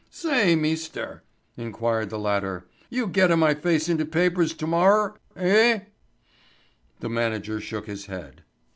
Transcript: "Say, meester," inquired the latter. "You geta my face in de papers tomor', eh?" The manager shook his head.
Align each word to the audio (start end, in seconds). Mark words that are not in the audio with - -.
"Say, 0.09 0.55
meester," 0.55 1.21
inquired 1.57 2.09
the 2.09 2.17
latter. 2.17 2.67
"You 2.89 3.05
geta 3.05 3.37
my 3.37 3.53
face 3.53 3.87
in 3.87 3.97
de 3.97 4.05
papers 4.07 4.51
tomor', 4.51 5.15
eh?" 5.35 5.81
The 7.01 7.09
manager 7.09 7.61
shook 7.61 7.85
his 7.85 8.07
head. 8.07 8.41